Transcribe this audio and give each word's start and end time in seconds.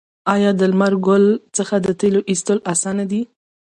آیا 0.33 0.51
د 0.59 0.61
لمر 0.71 0.93
ګل 1.07 1.25
څخه 1.57 1.75
د 1.85 1.87
تیلو 1.99 2.21
ایستل 2.29 2.57
اسانه 2.73 3.03
دي؟ 3.11 3.21